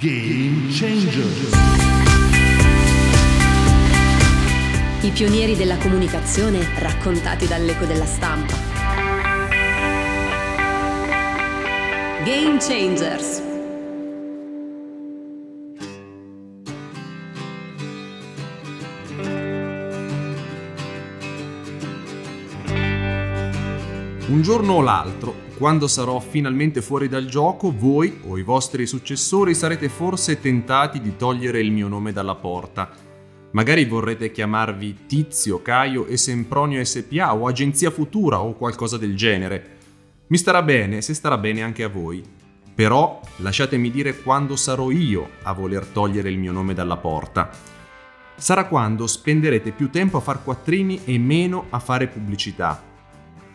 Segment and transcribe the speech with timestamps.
[0.00, 1.50] Game Changer.
[5.02, 8.54] I pionieri della comunicazione raccontati dall'eco della stampa.
[12.24, 13.42] Game Changers.
[24.26, 29.54] Un giorno o l'altro, quando sarò finalmente fuori dal gioco, voi o i vostri successori
[29.54, 32.90] sarete forse tentati di togliere il mio nome dalla porta.
[33.52, 39.78] Magari vorrete chiamarvi Tizio, Caio e Sempronio SPA o Agenzia Futura o qualcosa del genere.
[40.26, 42.22] Mi starà bene se starà bene anche a voi.
[42.74, 47.48] Però lasciatemi dire quando sarò io a voler togliere il mio nome dalla porta.
[48.36, 52.92] Sarà quando spenderete più tempo a far quattrini e meno a fare pubblicità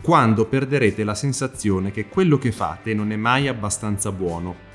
[0.02, 4.68] quando perderete la sensazione che quello che fate non è mai abbastanza buono,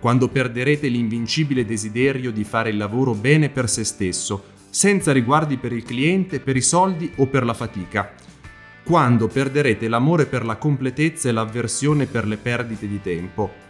[0.00, 5.72] quando perderete l'invincibile desiderio di fare il lavoro bene per se stesso, senza riguardi per
[5.72, 8.12] il cliente, per i soldi o per la fatica,
[8.82, 13.62] quando perderete l'amore per la completezza e l'avversione per le perdite di tempo,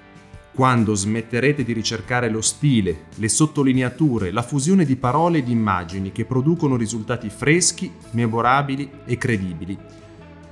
[0.55, 6.12] quando smetterete di ricercare lo stile, le sottolineature, la fusione di parole e di immagini
[6.12, 9.79] che producono risultati freschi, memorabili e credibili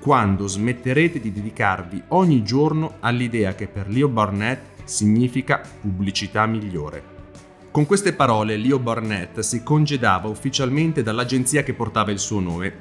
[0.03, 7.05] quando smetterete di dedicarvi ogni giorno all'idea che per Leo Barnett significa pubblicità migliore.
[7.71, 12.79] Con queste parole Leo Barnett si congedava ufficialmente dall'agenzia che portava il suo nome.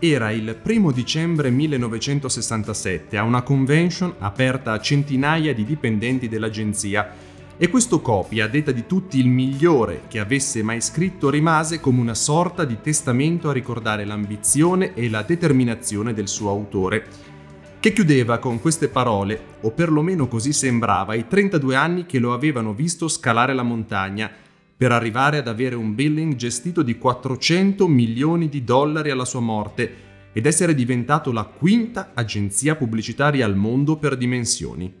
[0.00, 7.08] Era il primo dicembre 1967 a una convention aperta a centinaia di dipendenti dell'agenzia
[7.56, 12.00] e questo copy, a detta di tutti il migliore che avesse mai scritto, rimase come
[12.00, 17.06] una sorta di testamento a ricordare l'ambizione e la determinazione del suo autore,
[17.78, 22.72] che chiudeva con queste parole, o perlomeno così sembrava, i 32 anni che lo avevano
[22.74, 24.28] visto scalare la montagna,
[24.76, 30.02] per arrivare ad avere un billing gestito di 400 milioni di dollari alla sua morte
[30.32, 34.92] ed essere diventato la quinta agenzia pubblicitaria al mondo per dimensioni.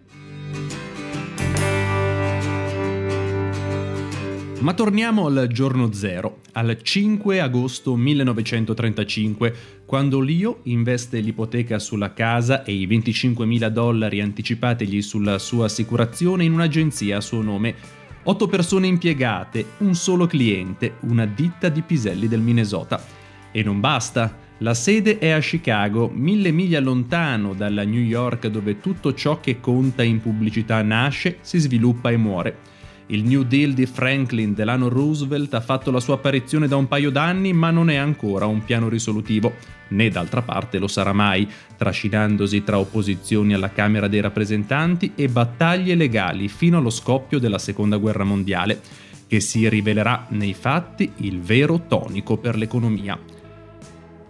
[4.64, 9.54] Ma torniamo al giorno zero, al 5 agosto 1935,
[9.84, 16.54] quando Leo investe l'ipoteca sulla casa e i 25.000 dollari anticipategli sulla sua assicurazione in
[16.54, 17.74] un'agenzia a suo nome.
[18.22, 23.04] Otto persone impiegate, un solo cliente, una ditta di piselli del Minnesota.
[23.52, 24.34] E non basta.
[24.60, 29.60] La sede è a Chicago, mille miglia lontano dalla New York dove tutto ciò che
[29.60, 32.72] conta in pubblicità nasce, si sviluppa e muore.
[33.08, 37.10] Il New Deal di Franklin Delano Roosevelt ha fatto la sua apparizione da un paio
[37.10, 39.56] d'anni, ma non è ancora un piano risolutivo,
[39.88, 45.94] né d'altra parte lo sarà mai, trascinandosi tra opposizioni alla Camera dei rappresentanti e battaglie
[45.94, 48.80] legali fino allo scoppio della Seconda Guerra Mondiale,
[49.26, 53.33] che si rivelerà nei fatti il vero tonico per l'economia.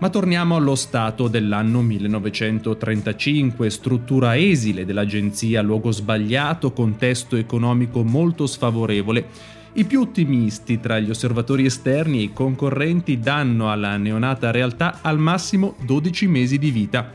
[0.05, 9.27] Ma torniamo allo stato dell'anno 1935, struttura esile dell'agenzia, luogo sbagliato, contesto economico molto sfavorevole.
[9.73, 15.19] I più ottimisti tra gli osservatori esterni e i concorrenti danno alla neonata realtà al
[15.19, 17.11] massimo 12 mesi di vita.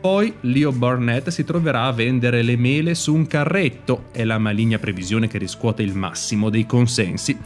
[0.00, 4.78] Poi Leo Barnett si troverà a vendere le mele su un carretto, è la maligna
[4.78, 7.36] previsione che riscuote il massimo dei consensi.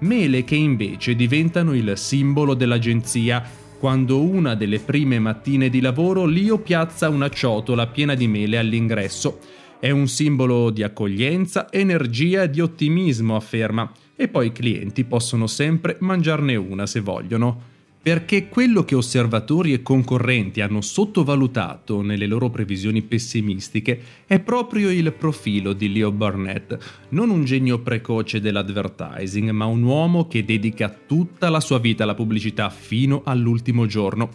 [0.00, 6.58] Mele che invece diventano il simbolo dell'agenzia quando una delle prime mattine di lavoro Lio
[6.58, 9.40] piazza una ciotola piena di mele all'ingresso.
[9.80, 15.48] È un simbolo di accoglienza, energia e di ottimismo, afferma, e poi i clienti possono
[15.48, 17.71] sempre mangiarne una se vogliono
[18.02, 25.12] perché quello che osservatori e concorrenti hanno sottovalutato nelle loro previsioni pessimistiche è proprio il
[25.12, 26.76] profilo di Leo Barnett,
[27.10, 32.16] non un genio precoce dell'advertising, ma un uomo che dedica tutta la sua vita alla
[32.16, 34.30] pubblicità fino all'ultimo giorno.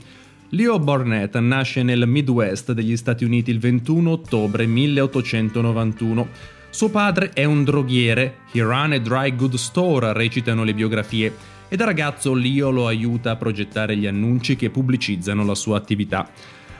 [0.51, 6.55] Leo Barnett nasce nel Midwest degli Stati Uniti il 21 ottobre 1891.
[6.69, 11.75] Suo padre è un droghiere, he ran a dry good store, recitano le biografie e
[11.75, 16.29] da ragazzo Leo lo aiuta a progettare gli annunci che pubblicizzano la sua attività.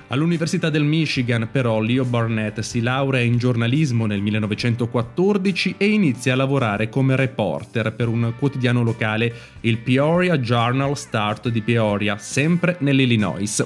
[0.10, 6.38] All'Università del Michigan però Leo Barnett si laurea in giornalismo nel 1914 e inizia a
[6.38, 13.66] lavorare come reporter per un quotidiano locale, il Peoria Journal Start di Peoria, sempre nell'Illinois.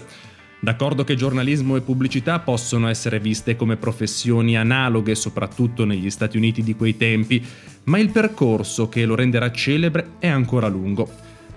[0.64, 6.62] D'accordo che giornalismo e pubblicità possono essere viste come professioni analoghe soprattutto negli Stati Uniti
[6.62, 7.44] di quei tempi,
[7.86, 11.10] ma il percorso che lo renderà celebre è ancora lungo.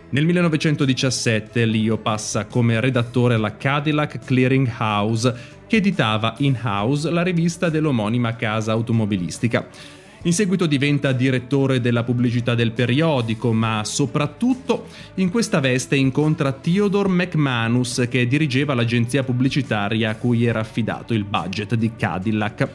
[0.09, 5.35] Nel 1917 Leo passa come redattore alla Cadillac Clearing House,
[5.67, 9.69] che editava in-house la rivista dell'omonima casa automobilistica.
[10.26, 14.87] In seguito diventa direttore della pubblicità del periodico, ma soprattutto
[15.17, 21.25] in questa veste incontra Theodore McManus che dirigeva l'agenzia pubblicitaria a cui era affidato il
[21.25, 22.69] budget di Cadillac.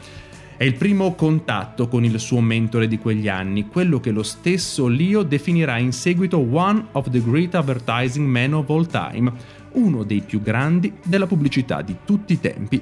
[0.58, 4.88] È il primo contatto con il suo mentore di quegli anni, quello che lo stesso
[4.88, 9.34] Leo definirà in seguito One of the Great Advertising Men of All Time,
[9.72, 12.80] uno dei più grandi della pubblicità di tutti i tempi.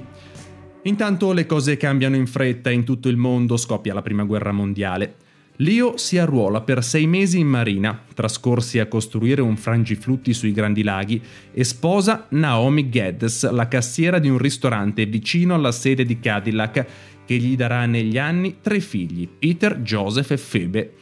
[0.88, 5.16] Intanto le cose cambiano in fretta in tutto il mondo scoppia la prima guerra mondiale.
[5.56, 10.82] Leo si arruola per sei mesi in marina, trascorsi a costruire un frangiflutti sui Grandi
[10.82, 11.20] Laghi,
[11.52, 16.86] e sposa Naomi Geddes, la cassiera di un ristorante vicino alla sede di Cadillac,
[17.26, 20.92] che gli darà negli anni tre figli, Peter, Joseph e Phoebe.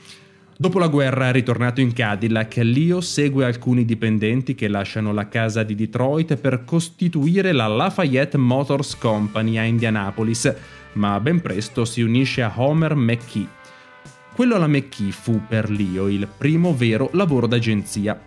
[0.59, 5.75] Dopo la guerra, ritornato in Cadillac, Leo segue alcuni dipendenti che lasciano la casa di
[5.75, 10.55] Detroit per costituire la Lafayette Motors Company a Indianapolis,
[10.95, 13.47] ma ben presto si unisce a Homer McKee.
[14.35, 18.19] Quello alla McKee fu per Leo il primo vero lavoro d'agenzia.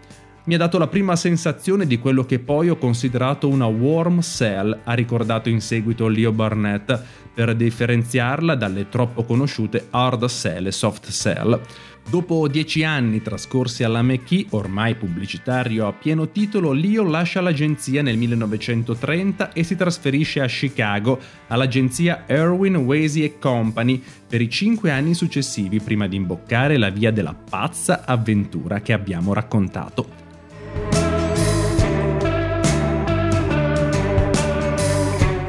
[0.43, 4.77] Mi ha dato la prima sensazione di quello che poi ho considerato una warm cell,
[4.83, 7.03] ha ricordato in seguito Leo Barnett,
[7.33, 11.59] per differenziarla dalle troppo conosciute hard cell e soft cell.
[12.09, 18.17] Dopo dieci anni trascorsi alla McKee, ormai pubblicitario a pieno titolo, Leo lascia l'agenzia nel
[18.17, 21.19] 1930 e si trasferisce a Chicago
[21.49, 27.35] all'agenzia Erwin Wasey Company per i cinque anni successivi prima di imboccare la via della
[27.35, 30.09] pazza avventura che abbiamo raccontato.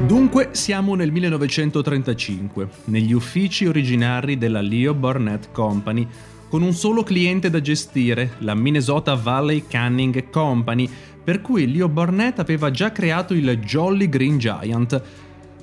[0.05, 6.07] Dunque siamo nel 1935, negli uffici originari della Leo Barnett Company,
[6.51, 10.89] con un solo cliente da gestire, la Minnesota Valley Canning Company,
[11.23, 15.01] per cui Leo Barnett aveva già creato il Jolly Green Giant.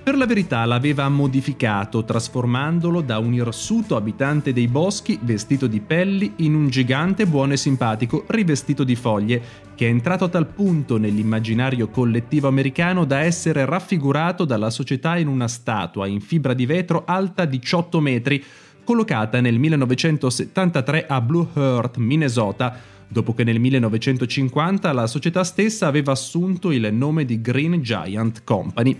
[0.03, 6.33] Per la verità l'aveva modificato, trasformandolo da un irsuto abitante dei boschi vestito di pelli
[6.37, 9.43] in un gigante buono e simpatico rivestito di foglie,
[9.75, 15.29] che è entrato a tal punto nell'immaginario collettivo americano da essere raffigurato dalla società in
[15.29, 18.43] una statua in fibra di vetro alta 18 metri,
[18.89, 22.75] collocata nel 1973 a Blue Earth, Minnesota,
[23.07, 28.99] dopo che nel 1950 la società stessa aveva assunto il nome di Green Giant Company.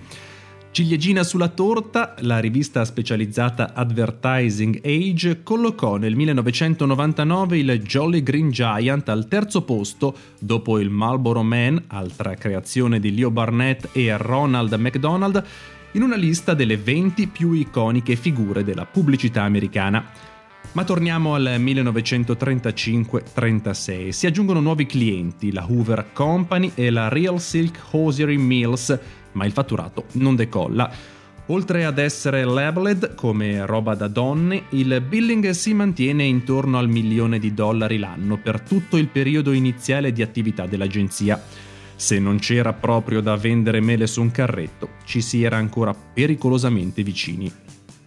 [0.73, 9.09] Ciliegina sulla torta, la rivista specializzata Advertising Age collocò nel 1999 il Jolly Green Giant
[9.09, 15.43] al terzo posto dopo il Marlboro Man, altra creazione di Leo Barnett e Ronald McDonald,
[15.99, 20.05] in una lista delle 20 più iconiche figure della pubblicità americana.
[20.73, 24.11] Ma torniamo al 1935-36.
[24.11, 28.97] Si aggiungono nuovi clienti, la Hoover Company e la Real Silk Hosiery Mills,
[29.33, 30.89] ma il fatturato non decolla.
[31.47, 37.41] Oltre ad essere labeled come roba da donne, il billing si mantiene intorno al milione
[37.41, 41.43] di dollari l'anno per tutto il periodo iniziale di attività dell'agenzia.
[42.01, 47.03] Se non c'era proprio da vendere mele su un carretto, ci si era ancora pericolosamente
[47.03, 47.53] vicini.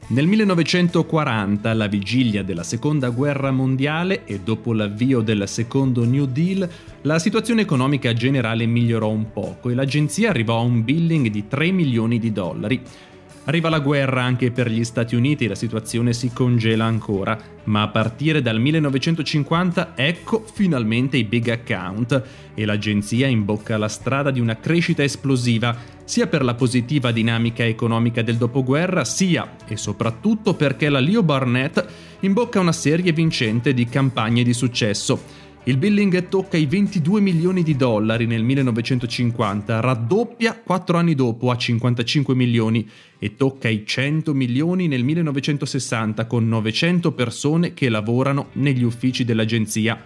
[0.08, 6.70] Nel 1940, alla vigilia della Seconda Guerra Mondiale e dopo l'avvio del secondo New Deal,
[7.02, 11.72] la situazione economica generale migliorò un poco e l'agenzia arrivò a un billing di 3
[11.72, 12.82] milioni di dollari.
[13.46, 17.82] Arriva la guerra anche per gli Stati Uniti e la situazione si congela ancora, ma
[17.82, 24.40] a partire dal 1950 ecco finalmente i big account e l'agenzia imbocca la strada di
[24.40, 30.90] una crescita esplosiva, sia per la positiva dinamica economica del dopoguerra, sia e soprattutto perché
[30.90, 31.84] la Leo Barnett
[32.20, 37.76] imbocca una serie vincente di campagne di successo il billing tocca i 22 milioni di
[37.76, 42.90] dollari nel 1950, raddoppia 4 anni dopo a 55 milioni
[43.20, 50.02] e tocca i 100 milioni nel 1960 con 900 persone che lavorano negli uffici dell'agenzia.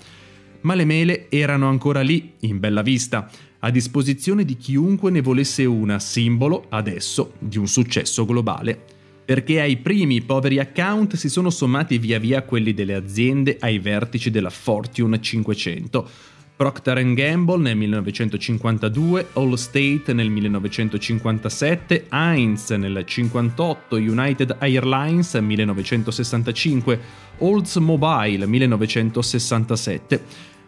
[0.61, 5.63] Ma le mele erano ancora lì, in bella vista, a disposizione di chiunque ne volesse
[5.63, 8.94] una, simbolo, adesso, di un successo globale
[9.25, 14.29] perché ai primi poveri account si sono sommati via via quelli delle aziende ai vertici
[14.29, 16.09] della Fortune 500.
[16.55, 26.99] Procter Gamble nel 1952, Allstate nel 1957, Heinz nel 1958, United Airlines 1965,
[27.39, 30.23] Oldsmobile 1967,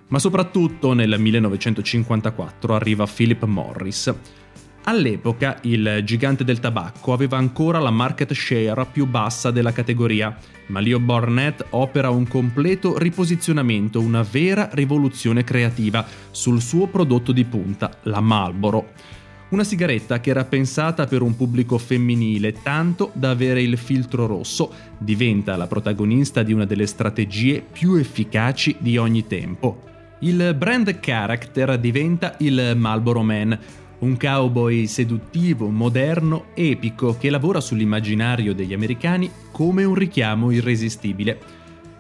[0.08, 4.14] ma soprattutto nel 1954 arriva Philip Morris.
[4.88, 10.34] All'epoca il gigante del tabacco aveva ancora la market share più bassa della categoria,
[10.68, 17.44] ma Leo Barnett opera un completo riposizionamento, una vera rivoluzione creativa sul suo prodotto di
[17.44, 18.92] punta, la Marlboro.
[19.50, 24.72] Una sigaretta che era pensata per un pubblico femminile, tanto da avere il filtro rosso,
[24.98, 29.84] diventa la protagonista di una delle strategie più efficaci di ogni tempo.
[30.20, 33.60] Il brand character diventa il Marlboro Man,
[34.00, 41.40] un cowboy seduttivo, moderno, epico che lavora sull'immaginario degli americani come un richiamo irresistibile.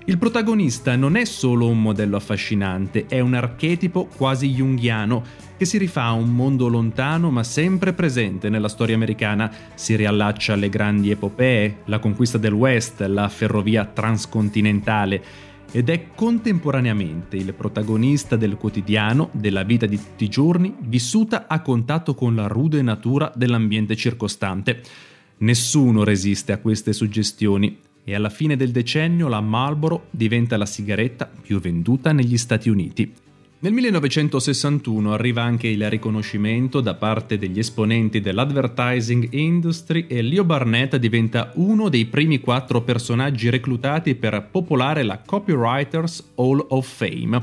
[0.05, 5.21] Il protagonista non è solo un modello affascinante, è un archetipo quasi junghiano
[5.57, 10.53] che si rifà a un mondo lontano ma sempre presente nella storia americana, si riallaccia
[10.53, 15.21] alle grandi epopee, la conquista del West, la ferrovia transcontinentale
[15.71, 21.61] ed è contemporaneamente il protagonista del quotidiano, della vita di tutti i giorni, vissuta a
[21.61, 24.81] contatto con la rude natura dell'ambiente circostante.
[25.39, 31.29] Nessuno resiste a queste suggestioni e alla fine del decennio la Marlboro diventa la sigaretta
[31.41, 33.13] più venduta negli Stati Uniti.
[33.59, 40.97] Nel 1961 arriva anche il riconoscimento da parte degli esponenti dell'advertising industry e Leo Barnett
[40.97, 47.41] diventa uno dei primi quattro personaggi reclutati per popolare la Copywriters Hall of Fame.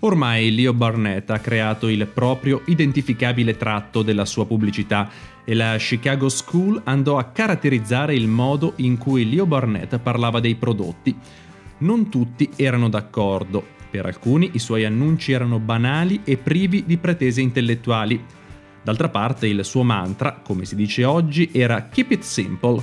[0.00, 5.08] Ormai Leo Barnett ha creato il proprio identificabile tratto della sua pubblicità
[5.42, 10.56] e la Chicago School andò a caratterizzare il modo in cui Leo Barnett parlava dei
[10.56, 11.16] prodotti.
[11.78, 17.40] Non tutti erano d'accordo, per alcuni i suoi annunci erano banali e privi di pretese
[17.40, 18.22] intellettuali.
[18.82, 22.82] D'altra parte il suo mantra, come si dice oggi, era Keep it simple.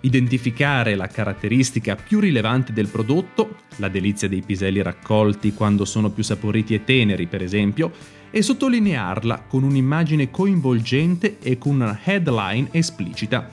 [0.00, 6.22] Identificare la caratteristica più rilevante del prodotto, la delizia dei piselli raccolti quando sono più
[6.22, 7.92] saporiti e teneri, per esempio,
[8.30, 13.48] e sottolinearla con un'immagine coinvolgente e con una headline esplicita.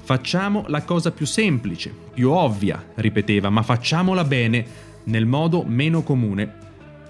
[0.00, 4.64] Facciamo la cosa più semplice, più ovvia, ripeteva, ma facciamola bene,
[5.08, 6.66] nel modo meno comune.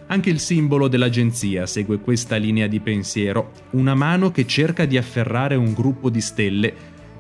[0.07, 5.55] Anche il simbolo dell'agenzia segue questa linea di pensiero, una mano che cerca di afferrare
[5.55, 6.75] un gruppo di stelle,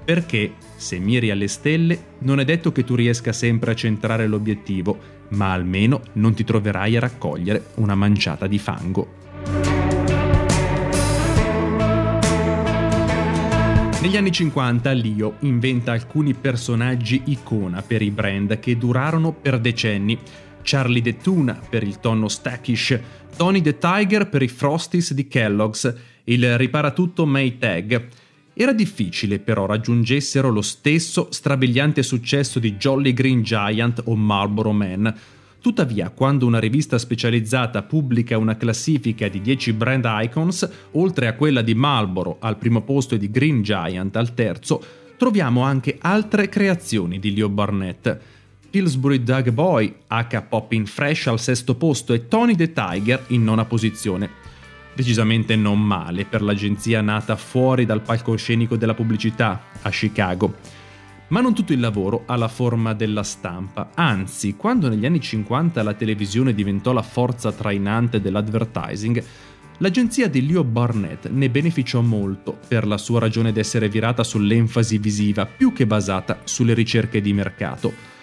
[0.04, 4.98] perché se miri alle stelle non è detto che tu riesca sempre a centrare l'obiettivo,
[5.30, 9.16] ma almeno non ti troverai a raccogliere una manciata di fango.
[14.00, 20.16] Negli anni 50 Lio inventa alcuni personaggi icona per i brand che durarono per decenni.
[20.62, 22.98] Charlie the Tuna per il tonno stackish,
[23.36, 28.08] Tony the Tiger per i Frosties di Kellogg's, il riparatutto Maytag.
[28.54, 35.14] Era difficile però raggiungessero lo stesso strabiliante successo di Jolly Green Giant o Marlboro Man,
[35.60, 41.62] Tuttavia, quando una rivista specializzata pubblica una classifica di 10 brand icons, oltre a quella
[41.62, 44.80] di Marlboro al primo posto e di Green Giant al terzo,
[45.16, 48.20] troviamo anche altre creazioni di Leo Barnett.
[48.70, 50.42] Pillsbury Dug Boy, H.
[50.42, 54.30] Poppin Fresh al sesto posto e Tony the Tiger in nona posizione.
[54.94, 60.56] Decisamente non male per l'agenzia nata fuori dal palcoscenico della pubblicità, a Chicago.
[61.28, 65.82] Ma non tutto il lavoro ha la forma della stampa, anzi, quando negli anni 50
[65.82, 69.24] la televisione diventò la forza trainante dell'advertising,
[69.78, 75.46] l'agenzia di Leo Barnett ne beneficiò molto per la sua ragione d'essere virata sull'enfasi visiva
[75.46, 78.17] più che basata sulle ricerche di mercato.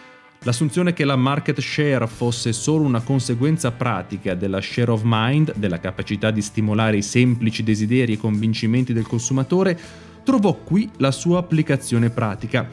[0.46, 5.80] L'assunzione che la market share fosse solo una conseguenza pratica della share of mind, della
[5.80, 9.78] capacità di stimolare i semplici desideri e convincimenti del consumatore,
[10.24, 12.70] trovò qui la sua applicazione pratica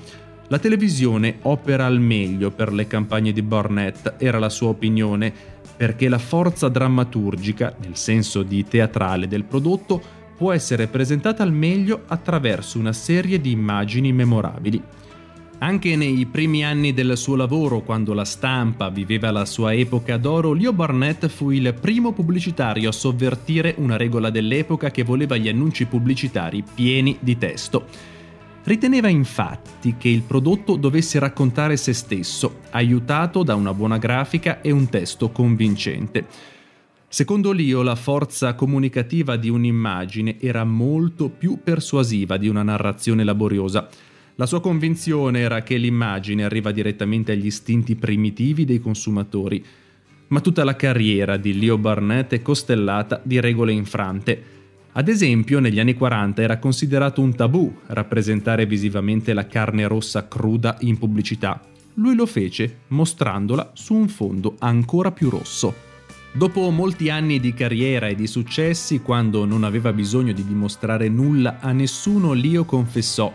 [0.52, 5.32] la televisione opera al meglio per le campagne di Barnett, era la sua opinione,
[5.74, 10.02] perché la forza drammaturgica, nel senso di teatrale del prodotto,
[10.36, 14.82] può essere presentata al meglio attraverso una serie di immagini memorabili.
[15.62, 20.54] Anche nei primi anni del suo lavoro, quando la stampa viveva la sua epoca d'oro,
[20.54, 25.86] Leo Barnett fu il primo pubblicitario a sovvertire una regola dell'epoca che voleva gli annunci
[25.86, 27.86] pubblicitari pieni di testo.
[28.64, 34.72] Riteneva infatti che il prodotto dovesse raccontare se stesso, aiutato da una buona grafica e
[34.72, 36.26] un testo convincente.
[37.06, 43.88] Secondo Lio la forza comunicativa di un'immagine era molto più persuasiva di una narrazione laboriosa.
[44.36, 49.64] La sua convinzione era che l'immagine arriva direttamente agli istinti primitivi dei consumatori.
[50.28, 54.60] Ma tutta la carriera di Leo Barnett è costellata di regole infrante
[54.94, 60.76] ad esempio, negli anni 40 era considerato un tabù rappresentare visivamente la carne rossa cruda
[60.80, 61.62] in pubblicità.
[61.94, 65.90] Lui lo fece mostrandola su un fondo ancora più rosso.
[66.34, 71.58] Dopo molti anni di carriera e di successi, quando non aveva bisogno di dimostrare nulla
[71.60, 73.32] a nessuno, Leo confessò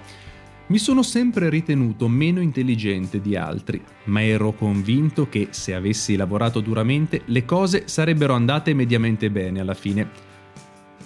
[0.68, 6.60] mi sono sempre ritenuto meno intelligente di altri, ma ero convinto che se avessi lavorato
[6.60, 10.26] duramente le cose sarebbero andate mediamente bene alla fine.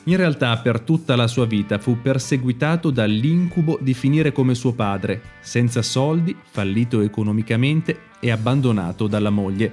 [0.05, 5.21] In realtà per tutta la sua vita fu perseguitato dall'incubo di finire come suo padre,
[5.41, 9.71] senza soldi, fallito economicamente e abbandonato dalla moglie.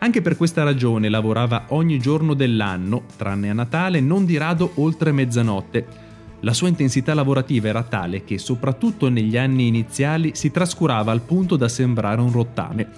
[0.00, 5.12] Anche per questa ragione lavorava ogni giorno dell'anno, tranne a Natale, non di rado oltre
[5.12, 6.07] mezzanotte.
[6.42, 11.56] La sua intensità lavorativa era tale che, soprattutto negli anni iniziali, si trascurava al punto
[11.56, 12.88] da sembrare un rottame.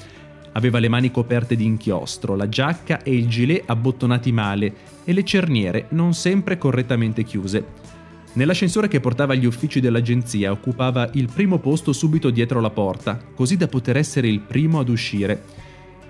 [0.53, 5.25] Aveva le mani coperte di inchiostro, la giacca e il gilet abbottonati male e le
[5.25, 7.89] cerniere non sempre correttamente chiuse.
[8.33, 13.57] Nell'ascensore che portava agli uffici dell'agenzia occupava il primo posto subito dietro la porta, così
[13.57, 15.45] da poter essere il primo ad uscire.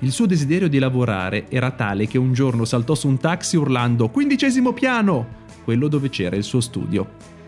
[0.01, 4.09] Il suo desiderio di lavorare era tale che un giorno saltò su un taxi urlando
[4.09, 5.40] Quindicesimo piano!
[5.65, 7.39] Quello dove c'era il suo studio.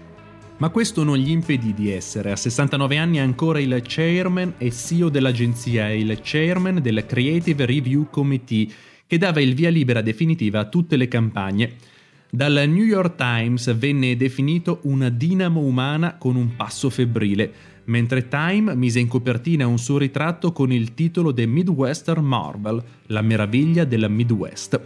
[0.63, 5.09] Ma questo non gli impedì di essere a 69 anni ancora il chairman e CEO
[5.09, 8.69] dell'agenzia e il chairman del Creative Review Committee,
[9.05, 11.75] che dava il via libera definitiva a tutte le campagne.
[12.31, 17.53] Dal New York Times venne definito una dinamo umana con un passo febbrile,
[17.87, 23.21] mentre Time mise in copertina un suo ritratto con il titolo The Midwestern Marvel, la
[23.21, 24.81] meraviglia della Midwest.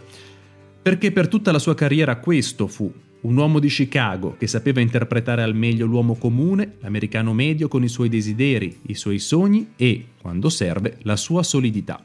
[0.81, 5.41] Perché per tutta la sua carriera questo fu un uomo di Chicago che sapeva interpretare
[5.43, 10.49] al meglio l'uomo comune, l'americano medio con i suoi desideri, i suoi sogni e, quando
[10.49, 12.03] serve, la sua solidità.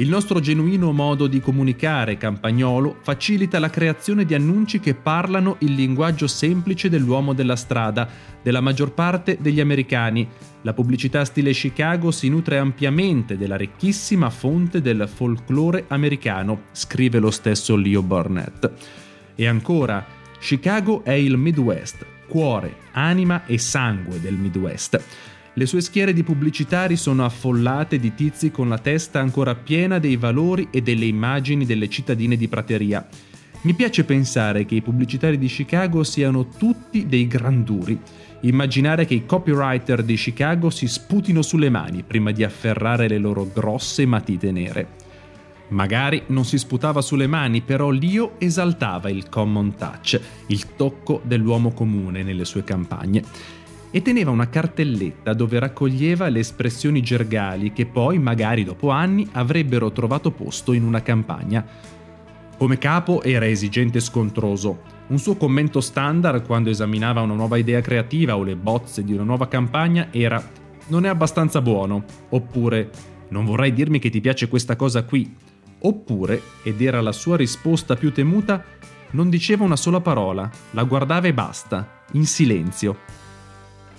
[0.00, 5.74] Il nostro genuino modo di comunicare campagnolo facilita la creazione di annunci che parlano il
[5.74, 8.08] linguaggio semplice dell'uomo della strada,
[8.40, 10.28] della maggior parte degli americani.
[10.62, 17.32] La pubblicità stile Chicago si nutre ampiamente della ricchissima fonte del folklore americano, scrive lo
[17.32, 18.70] stesso Leo Burnett.
[19.34, 20.06] E ancora,
[20.40, 25.02] Chicago è il Midwest, cuore, anima e sangue del Midwest.
[25.52, 30.16] Le sue schiere di pubblicitari sono affollate di tizi con la testa ancora piena dei
[30.16, 33.06] valori e delle immagini delle cittadine di prateria.
[33.62, 37.98] Mi piace pensare che i pubblicitari di Chicago siano tutti dei granduri.
[38.42, 43.50] Immaginare che i copywriter di Chicago si sputino sulle mani prima di afferrare le loro
[43.52, 45.07] grosse matite nere.
[45.68, 51.72] Magari non si sputava sulle mani, però Lio esaltava il common touch, il tocco dell'uomo
[51.72, 53.22] comune nelle sue campagne,
[53.90, 59.92] e teneva una cartelletta dove raccoglieva le espressioni gergali che poi, magari dopo anni, avrebbero
[59.92, 61.64] trovato posto in una campagna.
[62.56, 64.96] Come capo era esigente e scontroso.
[65.08, 69.22] Un suo commento standard quando esaminava una nuova idea creativa o le bozze di una
[69.22, 70.42] nuova campagna era
[70.88, 72.90] non è abbastanza buono, oppure
[73.28, 75.34] non vorrai dirmi che ti piace questa cosa qui,
[75.80, 78.64] Oppure, ed era la sua risposta più temuta,
[79.10, 82.98] non diceva una sola parola, la guardava e basta, in silenzio.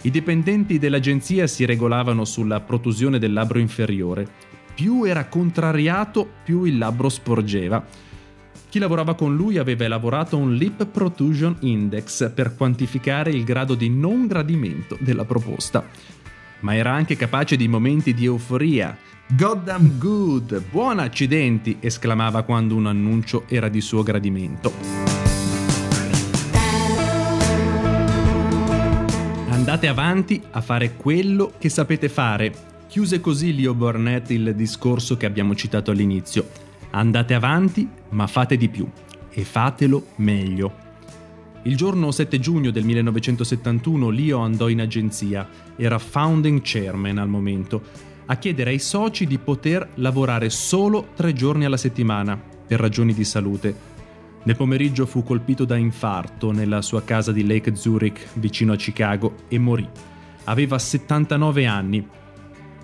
[0.01, 4.27] I dipendenti dell'agenzia si regolavano sulla protusione del labbro inferiore.
[4.73, 7.85] Più era contrariato, più il labbro sporgeva.
[8.69, 13.89] Chi lavorava con lui aveva elaborato un Lip Protrusion Index per quantificare il grado di
[13.89, 15.85] non gradimento della proposta.
[16.61, 18.97] Ma era anche capace di momenti di euforia,
[19.31, 20.59] Goddamn good!
[20.71, 21.77] Buon accidenti!
[21.79, 24.73] esclamava quando un annuncio era di suo gradimento.
[29.49, 32.51] Andate avanti a fare quello che sapete fare.
[32.87, 36.49] Chiuse così Leo Burnett il discorso che abbiamo citato all'inizio.
[36.89, 38.89] Andate avanti, ma fate di più.
[39.29, 40.87] E fatelo meglio.
[41.63, 45.47] Il giorno 7 giugno del 1971 Leo andò in agenzia.
[45.75, 51.65] Era founding chairman al momento a chiedere ai soci di poter lavorare solo tre giorni
[51.65, 53.97] alla settimana per ragioni di salute.
[54.43, 59.35] Nel pomeriggio fu colpito da infarto nella sua casa di Lake Zurich vicino a Chicago
[59.47, 59.87] e morì.
[60.45, 62.07] Aveva 79 anni.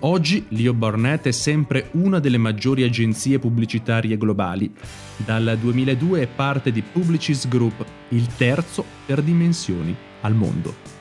[0.00, 4.70] Oggi Leo Barnett è sempre una delle maggiori agenzie pubblicitarie globali.
[5.16, 10.95] Dal 2002 è parte di Publicis Group, il terzo per dimensioni al mondo.